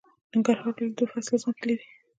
ننګرهار 0.31 0.73
ولې 0.77 0.85
دوه 0.97 1.07
فصله 1.11 1.37
ځمکې 1.43 1.63
لري؟ 1.69 1.85